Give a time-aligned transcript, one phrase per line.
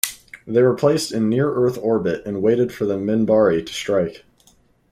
[0.47, 4.23] They were placed in near-Earth orbit and waited for the Minbari to strike.